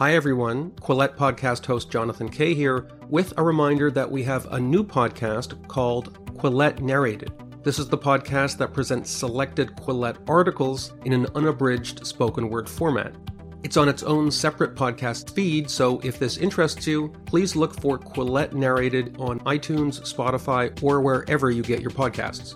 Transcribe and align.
Hi, 0.00 0.14
everyone. 0.14 0.70
Quillette 0.80 1.14
podcast 1.14 1.66
host 1.66 1.90
Jonathan 1.90 2.30
Kay 2.30 2.54
here 2.54 2.88
with 3.10 3.34
a 3.36 3.42
reminder 3.42 3.90
that 3.90 4.10
we 4.10 4.22
have 4.22 4.50
a 4.50 4.58
new 4.58 4.82
podcast 4.82 5.68
called 5.68 6.26
Quillette 6.38 6.80
Narrated. 6.80 7.30
This 7.64 7.78
is 7.78 7.86
the 7.86 7.98
podcast 7.98 8.56
that 8.56 8.72
presents 8.72 9.10
selected 9.10 9.76
Quillette 9.76 10.16
articles 10.26 10.94
in 11.04 11.12
an 11.12 11.26
unabridged 11.34 12.06
spoken 12.06 12.48
word 12.48 12.66
format. 12.66 13.14
It's 13.62 13.76
on 13.76 13.90
its 13.90 14.02
own 14.02 14.30
separate 14.30 14.74
podcast 14.74 15.34
feed, 15.34 15.68
so 15.68 16.00
if 16.02 16.18
this 16.18 16.38
interests 16.38 16.86
you, 16.86 17.12
please 17.26 17.54
look 17.54 17.78
for 17.78 17.98
Quillette 17.98 18.54
Narrated 18.54 19.16
on 19.18 19.40
iTunes, 19.40 20.00
Spotify, 20.00 20.82
or 20.82 21.02
wherever 21.02 21.50
you 21.50 21.62
get 21.62 21.82
your 21.82 21.90
podcasts. 21.90 22.54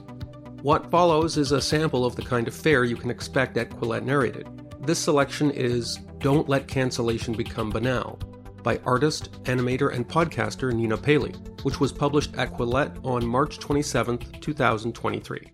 What 0.62 0.90
follows 0.90 1.36
is 1.36 1.52
a 1.52 1.60
sample 1.60 2.06
of 2.06 2.16
the 2.16 2.22
kind 2.22 2.48
of 2.48 2.54
fare 2.54 2.84
you 2.84 2.96
can 2.96 3.10
expect 3.10 3.58
at 3.58 3.68
Quillette 3.68 4.04
Narrated. 4.06 4.48
This 4.86 4.98
selection 4.98 5.50
is 5.50 5.96
Don't 6.18 6.46
Let 6.46 6.68
Cancellation 6.68 7.32
Become 7.32 7.70
Banal 7.70 8.18
by 8.62 8.76
artist, 8.84 9.32
animator, 9.44 9.94
and 9.94 10.06
podcaster 10.06 10.70
Nina 10.74 10.98
Paley, 10.98 11.32
which 11.62 11.80
was 11.80 11.90
published 11.90 12.36
at 12.36 12.52
Quillette 12.52 13.02
on 13.02 13.26
March 13.26 13.58
27, 13.58 14.18
2023. 14.18 15.52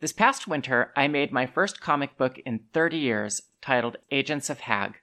This 0.00 0.14
past 0.14 0.48
winter, 0.48 0.90
I 0.96 1.06
made 1.06 1.32
my 1.32 1.44
first 1.44 1.82
comic 1.82 2.16
book 2.16 2.38
in 2.46 2.60
30 2.72 2.96
years 2.96 3.42
titled 3.60 3.98
Agents 4.10 4.48
of 4.48 4.60
Hag. 4.60 4.94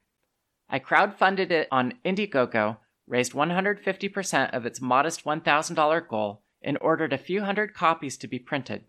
I 0.67 0.80
crowdfunded 0.80 1.52
it 1.52 1.67
on 1.72 1.94
Indiegogo, 2.03 2.77
raised 3.05 3.33
150% 3.33 4.49
of 4.52 4.66
its 4.66 4.81
modest 4.81 5.25
$1,000 5.25 6.08
goal, 6.08 6.41
and 6.63 6.75
ordered 6.81 7.13
a 7.13 7.20
few 7.20 7.44
hundred 7.44 7.75
copies 7.75 8.17
to 8.17 8.27
be 8.27 8.39
printed. 8.39 8.86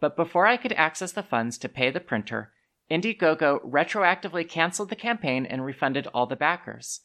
But 0.00 0.14
before 0.14 0.46
I 0.46 0.56
could 0.56 0.72
access 0.74 1.10
the 1.10 1.24
funds 1.24 1.58
to 1.58 1.68
pay 1.68 1.90
the 1.90 1.98
printer, 1.98 2.52
Indiegogo 2.94 3.58
retroactively 3.68 4.48
canceled 4.48 4.88
the 4.88 4.94
campaign 4.94 5.46
and 5.46 5.64
refunded 5.64 6.06
all 6.14 6.26
the 6.26 6.36
backers. 6.36 7.00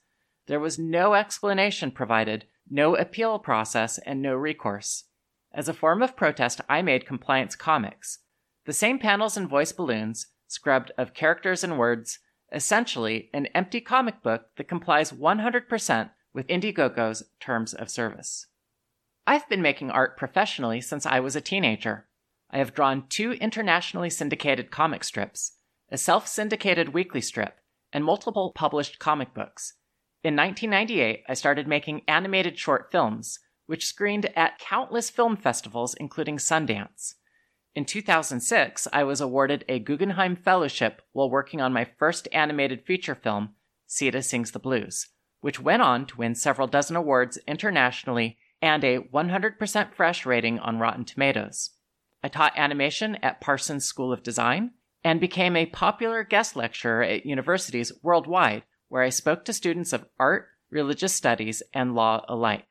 There 0.45 0.59
was 0.59 0.77
no 0.77 1.15
explanation 1.15 1.89
provided, 1.89 2.45
no 2.69 2.95
appeal 2.95 3.39
process, 3.39 3.97
and 3.97 4.21
no 4.21 4.35
recourse. 4.35 5.05
As 5.51 5.67
a 5.67 5.73
form 5.73 6.03
of 6.03 6.15
protest, 6.15 6.61
I 6.69 6.83
made 6.83 7.07
compliance 7.07 7.55
comics. 7.55 8.19
The 8.65 8.73
same 8.73 8.99
panels 8.99 9.35
and 9.35 9.49
voice 9.49 9.71
balloons, 9.71 10.27
scrubbed 10.47 10.91
of 10.95 11.15
characters 11.15 11.63
and 11.63 11.79
words, 11.79 12.19
essentially 12.53 13.31
an 13.33 13.47
empty 13.47 13.81
comic 13.81 14.21
book 14.21 14.49
that 14.57 14.67
complies 14.67 15.11
100% 15.11 16.11
with 16.35 16.47
Indiegogo's 16.47 17.23
terms 17.39 17.73
of 17.73 17.89
service. 17.89 18.45
I've 19.25 19.49
been 19.49 19.63
making 19.63 19.89
art 19.89 20.17
professionally 20.17 20.81
since 20.81 21.07
I 21.07 21.19
was 21.19 21.35
a 21.35 21.41
teenager. 21.41 22.07
I 22.51 22.59
have 22.59 22.75
drawn 22.75 23.07
two 23.09 23.31
internationally 23.33 24.11
syndicated 24.11 24.69
comic 24.69 25.03
strips, 25.03 25.53
a 25.91 25.97
self 25.97 26.27
syndicated 26.27 26.89
weekly 26.89 27.21
strip, 27.21 27.59
and 27.91 28.03
multiple 28.03 28.51
published 28.53 28.99
comic 28.99 29.33
books. 29.33 29.73
In 30.23 30.35
1998, 30.35 31.23
I 31.27 31.33
started 31.33 31.67
making 31.67 32.01
animated 32.07 32.59
short 32.59 32.91
films, 32.91 33.39
which 33.65 33.85
screened 33.85 34.29
at 34.35 34.59
countless 34.59 35.09
film 35.09 35.37
festivals, 35.37 35.93
including 35.95 36.37
Sundance. 36.37 37.15
In 37.75 37.85
2006, 37.85 38.87
I 38.91 39.03
was 39.03 39.21
awarded 39.21 39.63
a 39.69 39.79
Guggenheim 39.79 40.35
Fellowship 40.35 41.01
while 41.13 41.29
working 41.29 41.61
on 41.61 41.71
my 41.71 41.85
first 41.85 42.27
animated 42.31 42.85
feature 42.85 43.15
film, 43.15 43.55
Sita 43.85 44.21
Sings 44.21 44.51
the 44.51 44.59
Blues, 44.59 45.07
which 45.41 45.59
went 45.59 45.81
on 45.81 46.05
to 46.07 46.17
win 46.17 46.35
several 46.35 46.67
dozen 46.67 46.95
awards 46.95 47.37
internationally 47.47 48.37
and 48.61 48.83
a 48.83 48.99
100% 48.99 49.93
fresh 49.93 50.25
rating 50.25 50.59
on 50.59 50.79
Rotten 50.79 51.05
Tomatoes. 51.05 51.71
I 52.21 52.27
taught 52.27 52.57
animation 52.57 53.15
at 53.23 53.39
Parsons 53.39 53.85
School 53.85 54.11
of 54.11 54.23
Design 54.23 54.71
and 55.09 55.19
became 55.19 55.55
a 55.55 55.65
popular 55.65 56.23
guest 56.23 56.55
lecturer 56.55 57.01
at 57.01 57.25
universities 57.25 57.91
worldwide 58.03 58.61
where 58.89 59.01
I 59.01 59.09
spoke 59.09 59.43
to 59.45 59.53
students 59.53 59.91
of 59.91 60.05
art, 60.19 60.49
religious 60.69 61.15
studies, 61.15 61.63
and 61.73 61.95
law 61.95 62.23
alike. 62.29 62.67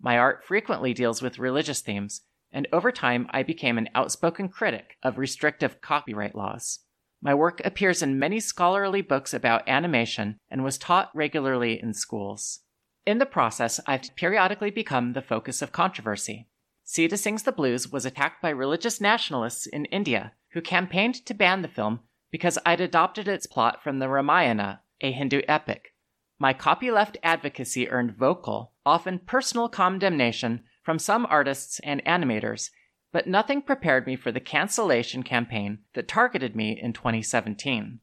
My 0.00 0.16
art 0.16 0.44
frequently 0.44 0.94
deals 0.94 1.20
with 1.20 1.40
religious 1.40 1.80
themes, 1.80 2.20
and 2.52 2.68
over 2.72 2.92
time 2.92 3.26
I 3.30 3.42
became 3.42 3.78
an 3.78 3.88
outspoken 3.96 4.48
critic 4.48 4.96
of 5.02 5.18
restrictive 5.18 5.80
copyright 5.80 6.36
laws. 6.36 6.78
My 7.20 7.34
work 7.34 7.60
appears 7.64 8.00
in 8.00 8.16
many 8.16 8.38
scholarly 8.38 9.02
books 9.02 9.34
about 9.34 9.68
animation 9.68 10.38
and 10.48 10.62
was 10.62 10.78
taught 10.78 11.10
regularly 11.16 11.82
in 11.82 11.94
schools. 11.94 12.60
In 13.06 13.18
the 13.18 13.26
process, 13.26 13.80
I've 13.88 14.14
periodically 14.14 14.70
become 14.70 15.14
the 15.14 15.20
focus 15.20 15.60
of 15.60 15.72
controversy. 15.72 16.46
Sita 16.84 17.16
Sings 17.16 17.44
the 17.44 17.52
Blues 17.52 17.90
was 17.90 18.04
attacked 18.04 18.42
by 18.42 18.50
religious 18.50 19.00
nationalists 19.00 19.66
in 19.66 19.84
India 19.86 20.32
who 20.52 20.60
campaigned 20.60 21.14
to 21.26 21.34
ban 21.34 21.62
the 21.62 21.68
film 21.68 22.00
because 22.30 22.58
I'd 22.64 22.80
adopted 22.80 23.28
its 23.28 23.46
plot 23.46 23.82
from 23.82 23.98
the 23.98 24.08
Ramayana, 24.08 24.82
a 25.00 25.12
Hindu 25.12 25.42
epic. 25.48 25.94
My 26.38 26.52
copyleft 26.52 27.16
advocacy 27.22 27.88
earned 27.88 28.16
vocal, 28.16 28.72
often 28.84 29.20
personal 29.20 29.68
condemnation 29.68 30.64
from 30.82 30.98
some 30.98 31.26
artists 31.26 31.78
and 31.84 32.04
animators, 32.04 32.70
but 33.12 33.26
nothing 33.26 33.62
prepared 33.62 34.06
me 34.06 34.16
for 34.16 34.32
the 34.32 34.40
cancellation 34.40 35.22
campaign 35.22 35.78
that 35.94 36.08
targeted 36.08 36.56
me 36.56 36.78
in 36.80 36.92
2017. 36.92 38.00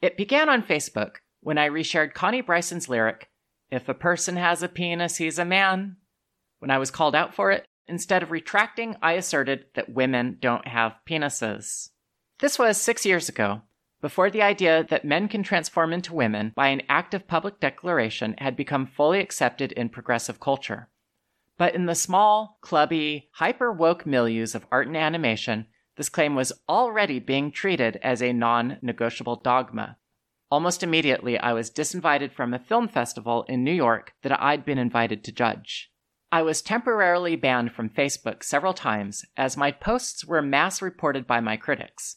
It 0.00 0.16
began 0.16 0.48
on 0.48 0.62
Facebook 0.62 1.16
when 1.40 1.58
I 1.58 1.68
reshared 1.68 2.14
Connie 2.14 2.40
Bryson's 2.40 2.88
lyric, 2.88 3.28
If 3.70 3.88
a 3.88 3.94
person 3.94 4.36
has 4.36 4.62
a 4.62 4.68
penis, 4.68 5.16
he's 5.16 5.38
a 5.38 5.44
man. 5.44 5.96
When 6.60 6.70
I 6.70 6.78
was 6.78 6.92
called 6.92 7.16
out 7.16 7.34
for 7.34 7.50
it, 7.50 7.64
instead 7.86 8.22
of 8.22 8.30
retracting, 8.30 8.96
I 9.02 9.12
asserted 9.12 9.66
that 9.74 9.92
women 9.92 10.38
don't 10.40 10.66
have 10.68 10.96
penises. 11.08 11.90
This 12.40 12.58
was 12.58 12.76
six 12.76 13.06
years 13.06 13.28
ago, 13.28 13.62
before 14.02 14.30
the 14.30 14.42
idea 14.42 14.84
that 14.90 15.04
men 15.04 15.28
can 15.28 15.44
transform 15.44 15.92
into 15.92 16.12
women 16.12 16.52
by 16.56 16.68
an 16.68 16.82
act 16.88 17.14
of 17.14 17.28
public 17.28 17.60
declaration 17.60 18.34
had 18.38 18.56
become 18.56 18.84
fully 18.84 19.20
accepted 19.20 19.70
in 19.72 19.88
progressive 19.88 20.40
culture. 20.40 20.88
But 21.56 21.76
in 21.76 21.86
the 21.86 21.94
small, 21.94 22.58
clubby, 22.62 23.28
hyper 23.34 23.70
woke 23.70 24.02
milieus 24.02 24.56
of 24.56 24.66
art 24.72 24.88
and 24.88 24.96
animation, 24.96 25.66
this 25.96 26.08
claim 26.08 26.34
was 26.34 26.52
already 26.68 27.20
being 27.20 27.52
treated 27.52 27.96
as 28.02 28.20
a 28.20 28.32
non 28.32 28.78
negotiable 28.82 29.36
dogma. 29.36 29.98
Almost 30.50 30.82
immediately, 30.82 31.38
I 31.38 31.52
was 31.52 31.70
disinvited 31.70 32.32
from 32.32 32.52
a 32.52 32.58
film 32.58 32.88
festival 32.88 33.44
in 33.44 33.62
New 33.62 33.72
York 33.72 34.14
that 34.22 34.38
I'd 34.42 34.64
been 34.64 34.78
invited 34.78 35.22
to 35.24 35.32
judge. 35.32 35.91
I 36.34 36.40
was 36.40 36.62
temporarily 36.62 37.36
banned 37.36 37.72
from 37.72 37.90
Facebook 37.90 38.42
several 38.42 38.72
times 38.72 39.26
as 39.36 39.54
my 39.54 39.70
posts 39.70 40.24
were 40.24 40.40
mass 40.40 40.80
reported 40.80 41.26
by 41.26 41.40
my 41.40 41.58
critics. 41.58 42.16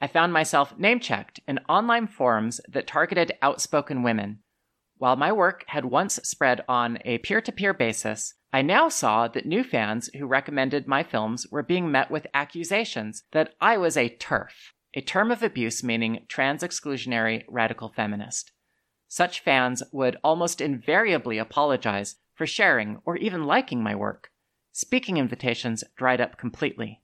I 0.00 0.06
found 0.06 0.32
myself 0.32 0.78
name 0.78 1.00
checked 1.00 1.40
in 1.48 1.58
online 1.68 2.06
forums 2.06 2.60
that 2.68 2.86
targeted 2.86 3.32
outspoken 3.42 4.04
women. 4.04 4.38
While 4.98 5.16
my 5.16 5.32
work 5.32 5.64
had 5.66 5.84
once 5.84 6.14
spread 6.22 6.64
on 6.68 6.98
a 7.04 7.18
peer 7.18 7.40
to 7.40 7.50
peer 7.50 7.74
basis, 7.74 8.34
I 8.52 8.62
now 8.62 8.88
saw 8.88 9.26
that 9.26 9.46
new 9.46 9.64
fans 9.64 10.10
who 10.16 10.26
recommended 10.26 10.86
my 10.86 11.02
films 11.02 11.44
were 11.50 11.64
being 11.64 11.90
met 11.90 12.08
with 12.08 12.28
accusations 12.32 13.24
that 13.32 13.54
I 13.60 13.76
was 13.78 13.96
a 13.96 14.16
TERF, 14.16 14.74
a 14.94 15.00
term 15.00 15.32
of 15.32 15.42
abuse 15.42 15.82
meaning 15.82 16.24
trans 16.28 16.62
exclusionary 16.62 17.42
radical 17.48 17.88
feminist. 17.88 18.52
Such 19.08 19.40
fans 19.40 19.82
would 19.90 20.18
almost 20.22 20.60
invariably 20.60 21.38
apologize 21.38 22.14
for 22.40 22.46
sharing 22.46 22.96
or 23.04 23.18
even 23.18 23.44
liking 23.44 23.82
my 23.82 23.94
work. 23.94 24.30
Speaking 24.72 25.18
invitations 25.18 25.84
dried 25.94 26.22
up 26.22 26.38
completely. 26.38 27.02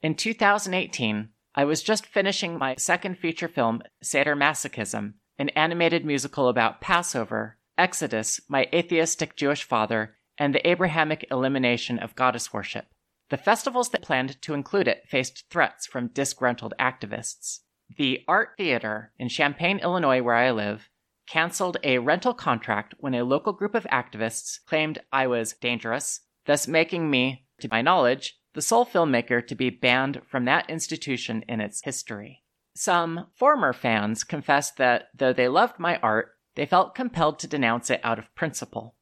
In 0.00 0.14
2018, 0.14 1.30
I 1.56 1.64
was 1.64 1.82
just 1.82 2.06
finishing 2.06 2.56
my 2.56 2.76
second 2.76 3.18
feature 3.18 3.48
film, 3.48 3.82
Seder-Masochism, 4.00 5.14
an 5.40 5.48
animated 5.56 6.04
musical 6.04 6.48
about 6.48 6.80
Passover, 6.80 7.58
Exodus, 7.76 8.40
my 8.48 8.68
atheistic 8.72 9.34
Jewish 9.34 9.64
father, 9.64 10.14
and 10.38 10.54
the 10.54 10.64
Abrahamic 10.64 11.26
elimination 11.32 11.98
of 11.98 12.14
goddess 12.14 12.52
worship. 12.52 12.86
The 13.30 13.36
festivals 13.36 13.88
that 13.88 14.02
planned 14.02 14.40
to 14.42 14.54
include 14.54 14.86
it 14.86 15.08
faced 15.08 15.50
threats 15.50 15.88
from 15.88 16.12
disgruntled 16.14 16.74
activists. 16.78 17.62
The 17.96 18.22
Art 18.28 18.50
Theater 18.56 19.10
in 19.18 19.30
Champaign, 19.30 19.80
Illinois, 19.80 20.22
where 20.22 20.36
I 20.36 20.52
live, 20.52 20.90
canceled 21.26 21.76
a 21.82 21.98
rental 21.98 22.34
contract 22.34 22.94
when 22.98 23.14
a 23.14 23.24
local 23.24 23.52
group 23.52 23.74
of 23.74 23.84
activists 23.84 24.58
claimed 24.64 25.00
I 25.12 25.26
was 25.26 25.54
dangerous, 25.54 26.20
thus 26.46 26.68
making 26.68 27.10
me, 27.10 27.46
to 27.60 27.68
my 27.70 27.82
knowledge, 27.82 28.38
the 28.54 28.62
sole 28.62 28.86
filmmaker 28.86 29.46
to 29.46 29.54
be 29.54 29.70
banned 29.70 30.22
from 30.26 30.44
that 30.46 30.70
institution 30.70 31.44
in 31.48 31.60
its 31.60 31.82
history. 31.82 32.42
Some 32.74 33.26
former 33.34 33.72
fans 33.72 34.24
confessed 34.24 34.76
that 34.76 35.08
though 35.14 35.32
they 35.32 35.48
loved 35.48 35.78
my 35.78 35.98
art, 35.98 36.32
they 36.54 36.66
felt 36.66 36.94
compelled 36.94 37.38
to 37.40 37.46
denounce 37.46 37.90
it 37.90 38.00
out 38.02 38.18
of 38.18 38.34
principle. 38.34 38.94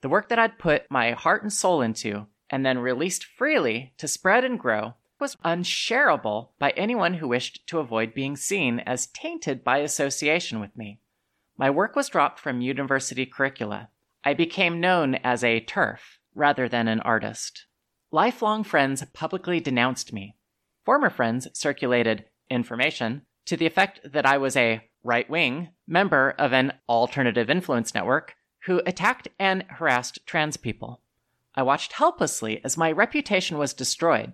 The 0.00 0.08
work 0.08 0.28
that 0.28 0.38
I'd 0.38 0.58
put 0.58 0.90
my 0.90 1.12
heart 1.12 1.42
and 1.42 1.52
soul 1.52 1.82
into, 1.82 2.26
and 2.50 2.64
then 2.64 2.78
released 2.78 3.24
freely 3.24 3.92
to 3.98 4.08
spread 4.08 4.44
and 4.44 4.58
grow, 4.58 4.94
was 5.20 5.36
unshareable 5.44 6.52
by 6.58 6.70
anyone 6.70 7.14
who 7.14 7.28
wished 7.28 7.66
to 7.68 7.78
avoid 7.78 8.12
being 8.12 8.36
seen 8.36 8.80
as 8.80 9.06
tainted 9.06 9.62
by 9.62 9.78
association 9.78 10.58
with 10.58 10.76
me. 10.76 10.98
My 11.56 11.70
work 11.70 11.94
was 11.94 12.08
dropped 12.08 12.40
from 12.40 12.60
university 12.60 13.26
curricula. 13.26 13.88
I 14.24 14.34
became 14.34 14.80
known 14.80 15.16
as 15.16 15.44
a 15.44 15.60
TERF 15.60 16.18
rather 16.34 16.68
than 16.68 16.88
an 16.88 17.00
artist. 17.00 17.66
Lifelong 18.10 18.64
friends 18.64 19.04
publicly 19.12 19.60
denounced 19.60 20.12
me. 20.12 20.36
Former 20.84 21.10
friends 21.10 21.48
circulated 21.52 22.24
information 22.50 23.22
to 23.46 23.56
the 23.56 23.66
effect 23.66 24.00
that 24.04 24.26
I 24.26 24.38
was 24.38 24.56
a 24.56 24.82
right 25.02 25.28
wing, 25.28 25.70
member 25.86 26.34
of 26.38 26.52
an 26.52 26.72
alternative 26.88 27.50
influence 27.50 27.94
network 27.94 28.34
who 28.66 28.82
attacked 28.86 29.28
and 29.38 29.64
harassed 29.68 30.24
trans 30.26 30.56
people. 30.56 31.00
I 31.54 31.62
watched 31.62 31.94
helplessly 31.94 32.60
as 32.64 32.76
my 32.76 32.90
reputation 32.92 33.58
was 33.58 33.74
destroyed. 33.74 34.32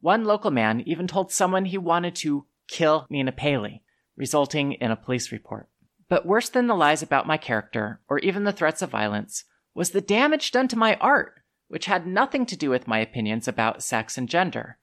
One 0.00 0.24
local 0.24 0.50
man 0.50 0.82
even 0.84 1.06
told 1.06 1.30
someone 1.30 1.66
he 1.66 1.78
wanted 1.78 2.14
to 2.16 2.46
kill 2.66 3.06
Nina 3.08 3.32
Paley, 3.32 3.82
resulting 4.16 4.72
in 4.72 4.90
a 4.90 4.96
police 4.96 5.30
report. 5.30 5.68
But 6.12 6.26
worse 6.26 6.50
than 6.50 6.66
the 6.66 6.74
lies 6.76 7.02
about 7.02 7.26
my 7.26 7.38
character, 7.38 8.02
or 8.06 8.18
even 8.18 8.44
the 8.44 8.52
threats 8.52 8.82
of 8.82 8.90
violence, 8.90 9.44
was 9.74 9.92
the 9.92 10.02
damage 10.02 10.50
done 10.50 10.68
to 10.68 10.76
my 10.76 10.96
art, 10.96 11.40
which 11.68 11.86
had 11.86 12.06
nothing 12.06 12.44
to 12.44 12.54
do 12.54 12.68
with 12.68 12.86
my 12.86 12.98
opinions 12.98 13.48
about 13.48 13.82
sex 13.82 14.18
and 14.18 14.28
gender. 14.28 14.76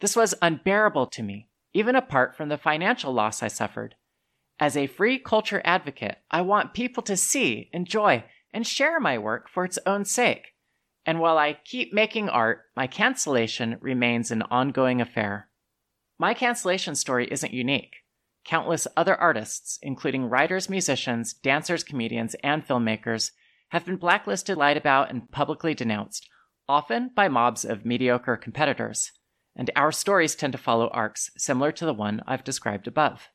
This 0.00 0.14
was 0.14 0.34
unbearable 0.42 1.06
to 1.06 1.22
me, 1.22 1.48
even 1.72 1.96
apart 1.96 2.36
from 2.36 2.50
the 2.50 2.58
financial 2.58 3.14
loss 3.14 3.42
I 3.42 3.48
suffered. 3.48 3.94
As 4.60 4.76
a 4.76 4.88
free 4.88 5.18
culture 5.18 5.62
advocate, 5.64 6.18
I 6.30 6.42
want 6.42 6.74
people 6.74 7.02
to 7.04 7.16
see, 7.16 7.70
enjoy, 7.72 8.24
and 8.52 8.66
share 8.66 9.00
my 9.00 9.16
work 9.16 9.48
for 9.48 9.64
its 9.64 9.78
own 9.86 10.04
sake. 10.04 10.48
And 11.06 11.18
while 11.18 11.38
I 11.38 11.60
keep 11.64 11.94
making 11.94 12.28
art, 12.28 12.64
my 12.76 12.86
cancellation 12.86 13.78
remains 13.80 14.30
an 14.30 14.42
ongoing 14.42 15.00
affair. 15.00 15.48
My 16.18 16.34
cancellation 16.34 16.94
story 16.94 17.26
isn't 17.30 17.54
unique. 17.54 17.94
Countless 18.48 18.88
other 18.96 19.14
artists, 19.14 19.78
including 19.82 20.24
writers, 20.24 20.70
musicians, 20.70 21.34
dancers, 21.34 21.84
comedians, 21.84 22.34
and 22.42 22.66
filmmakers, 22.66 23.32
have 23.68 23.84
been 23.84 23.96
blacklisted, 23.96 24.56
lied 24.56 24.78
about, 24.78 25.10
and 25.10 25.30
publicly 25.30 25.74
denounced, 25.74 26.26
often 26.66 27.10
by 27.14 27.28
mobs 27.28 27.66
of 27.66 27.84
mediocre 27.84 28.38
competitors. 28.38 29.12
And 29.54 29.70
our 29.76 29.92
stories 29.92 30.34
tend 30.34 30.52
to 30.52 30.58
follow 30.58 30.88
arcs 30.88 31.30
similar 31.36 31.72
to 31.72 31.84
the 31.84 31.92
one 31.92 32.22
I've 32.26 32.42
described 32.42 32.88
above. 32.88 33.28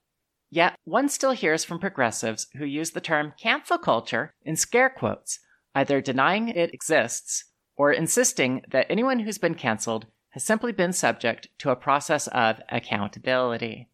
Yet, 0.50 0.80
one 0.84 1.10
still 1.10 1.34
hears 1.34 1.64
from 1.64 1.78
progressives 1.78 2.48
who 2.56 2.66
use 2.66 2.90
the 2.90 3.02
term 3.02 3.34
cancel 3.40 3.78
culture 3.78 4.34
in 4.42 4.56
scare 4.56 4.90
quotes, 4.90 5.38
either 5.76 6.02
denying 6.02 6.48
it 6.48 6.74
exists 6.74 7.52
or 7.76 7.92
insisting 7.92 8.64
that 8.72 8.88
anyone 8.90 9.20
who's 9.20 9.38
been 9.38 9.54
canceled 9.54 10.08
has 10.30 10.44
simply 10.44 10.72
been 10.72 10.92
subject 10.92 11.50
to 11.60 11.70
a 11.70 11.76
process 11.76 12.26
of 12.30 12.62
accountability. 12.70 13.90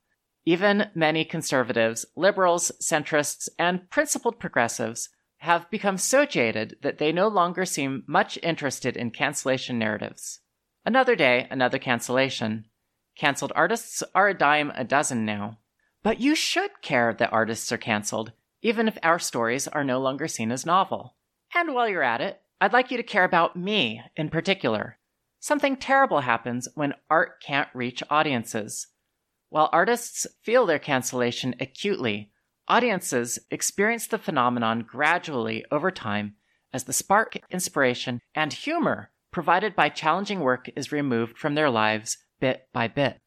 Even 0.45 0.89
many 0.95 1.25
conservatives, 1.25 2.05
liberals, 2.15 2.71
centrists, 2.81 3.49
and 3.57 3.89
principled 3.89 4.39
progressives 4.39 5.09
have 5.39 5.69
become 5.69 5.97
so 5.97 6.25
jaded 6.25 6.75
that 6.81 6.97
they 6.97 7.11
no 7.11 7.27
longer 7.27 7.65
seem 7.65 8.03
much 8.07 8.37
interested 8.43 8.97
in 8.97 9.11
cancellation 9.11 9.79
narratives. 9.79 10.39
Another 10.85 11.15
day, 11.15 11.47
another 11.49 11.79
cancellation. 11.79 12.65
Cancelled 13.15 13.53
artists 13.55 14.03
are 14.15 14.29
a 14.29 14.33
dime 14.33 14.71
a 14.75 14.83
dozen 14.83 15.25
now. 15.25 15.59
But 16.03 16.21
you 16.21 16.35
should 16.35 16.81
care 16.81 17.13
that 17.13 17.33
artists 17.33 17.71
are 17.71 17.77
cancelled, 17.77 18.31
even 18.61 18.87
if 18.87 18.97
our 19.03 19.19
stories 19.19 19.67
are 19.67 19.83
no 19.83 19.99
longer 19.99 20.27
seen 20.27 20.51
as 20.51 20.65
novel. 20.65 21.15
And 21.53 21.73
while 21.73 21.89
you're 21.89 22.03
at 22.03 22.21
it, 22.21 22.41
I'd 22.61 22.73
like 22.73 22.91
you 22.91 22.97
to 22.97 23.03
care 23.03 23.23
about 23.23 23.55
me 23.55 24.01
in 24.15 24.29
particular. 24.29 24.97
Something 25.39 25.77
terrible 25.77 26.21
happens 26.21 26.67
when 26.75 26.93
art 27.09 27.41
can't 27.41 27.69
reach 27.73 28.03
audiences. 28.09 28.87
While 29.49 29.69
artists 29.71 30.27
feel 30.43 30.65
their 30.65 30.79
cancellation 30.79 31.55
acutely, 31.59 32.31
Audiences 32.69 33.39
experience 33.49 34.05
the 34.05 34.19
phenomenon 34.19 34.81
gradually 34.81 35.65
over 35.71 35.89
time 35.89 36.35
as 36.71 36.83
the 36.83 36.93
spark, 36.93 37.39
inspiration, 37.49 38.21
and 38.35 38.53
humor 38.53 39.09
provided 39.31 39.75
by 39.75 39.89
challenging 39.89 40.41
work 40.41 40.69
is 40.75 40.91
removed 40.91 41.35
from 41.35 41.55
their 41.55 41.71
lives 41.71 42.17
bit 42.39 42.67
by 42.71 42.87
bit. 42.87 43.17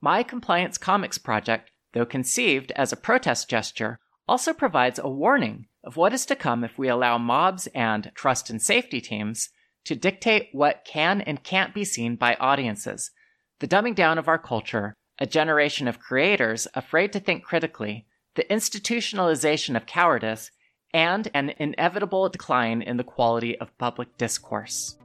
My 0.00 0.24
Compliance 0.24 0.76
Comics 0.76 1.18
project, 1.18 1.70
though 1.92 2.04
conceived 2.04 2.72
as 2.72 2.92
a 2.92 2.96
protest 2.96 3.48
gesture, 3.48 4.00
also 4.26 4.52
provides 4.52 4.98
a 4.98 5.08
warning 5.08 5.66
of 5.84 5.96
what 5.96 6.12
is 6.12 6.26
to 6.26 6.34
come 6.34 6.64
if 6.64 6.76
we 6.76 6.88
allow 6.88 7.16
mobs 7.16 7.68
and 7.68 8.10
trust 8.16 8.50
and 8.50 8.60
safety 8.60 9.00
teams 9.00 9.50
to 9.84 9.94
dictate 9.94 10.48
what 10.50 10.84
can 10.84 11.20
and 11.20 11.44
can't 11.44 11.72
be 11.72 11.84
seen 11.84 12.16
by 12.16 12.34
audiences, 12.40 13.12
the 13.60 13.68
dumbing 13.68 13.94
down 13.94 14.18
of 14.18 14.26
our 14.26 14.38
culture, 14.38 14.96
a 15.20 15.26
generation 15.26 15.86
of 15.86 16.00
creators 16.00 16.66
afraid 16.74 17.12
to 17.12 17.20
think 17.20 17.44
critically, 17.44 18.06
the 18.34 18.44
institutionalization 18.44 19.76
of 19.76 19.86
cowardice, 19.86 20.50
and 20.92 21.30
an 21.34 21.52
inevitable 21.58 22.28
decline 22.28 22.82
in 22.82 22.96
the 22.96 23.04
quality 23.04 23.58
of 23.58 23.76
public 23.78 24.16
discourse. 24.16 24.96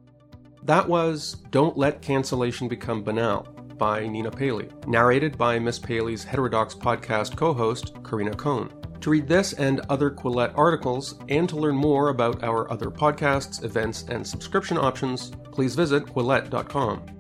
That 0.64 0.88
was 0.88 1.38
Don't 1.52 1.78
Let 1.78 2.02
Cancellation 2.02 2.68
Become 2.68 3.04
Banal 3.04 3.44
by 3.78 4.08
Nina 4.08 4.32
Paley, 4.32 4.70
narrated 4.88 5.38
by 5.38 5.60
Miss 5.60 5.78
Paley's 5.78 6.26
Heterodorx 6.26 6.76
podcast 6.78 7.36
co 7.36 7.54
host, 7.54 7.94
Corinna 8.04 8.34
Cohn. 8.34 8.72
To 9.02 9.10
read 9.12 9.28
this 9.28 9.54
and 9.54 9.82
other 9.90 10.10
Quillette 10.10 10.58
articles, 10.58 11.20
and 11.30 11.48
to 11.50 11.58
learn 11.58 11.76
more 11.76 12.10
about 12.10 12.44
our 12.44 12.72
other 12.72 12.90
podcasts, 12.90 13.64
events, 13.64 14.06
and 14.08 14.26
subscription 14.26 14.78
options, 14.78 15.32
please 15.52 15.76
visit 15.76 16.06
Quillette.com. 16.06 17.15